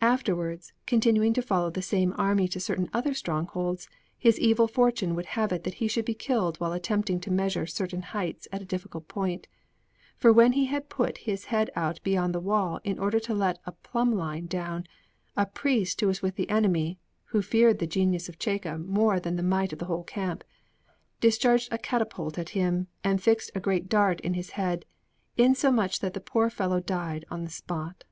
[0.00, 5.26] Afterwards, continuing to follow the same army to certain other strongholds, his evil fortune would
[5.36, 8.64] have it that he should be killed while attempting to measure certain heights at a
[8.64, 9.46] difficult point;
[10.16, 13.58] for when he had put his head out beyond the wall in order to let
[13.66, 14.84] a plumb line down,
[15.36, 19.36] a priest who was with the enemy (who feared the genius of Cecca more than
[19.36, 20.44] the might of the whole camp)
[21.20, 24.86] discharged a catapult at him and fixed a great dart in his head,
[25.36, 28.04] insomuch that the poor fellow died on the spot.